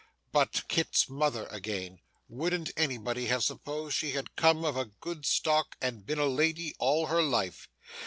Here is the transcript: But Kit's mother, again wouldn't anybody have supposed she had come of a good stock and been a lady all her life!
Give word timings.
But 0.31 0.63
Kit's 0.67 1.07
mother, 1.07 1.45
again 1.51 1.99
wouldn't 2.27 2.71
anybody 2.75 3.27
have 3.27 3.43
supposed 3.43 3.95
she 3.95 4.13
had 4.13 4.35
come 4.35 4.65
of 4.65 4.75
a 4.75 4.85
good 4.85 5.27
stock 5.27 5.75
and 5.79 6.03
been 6.07 6.17
a 6.17 6.25
lady 6.25 6.73
all 6.79 7.05
her 7.05 7.21
life! 7.21 7.69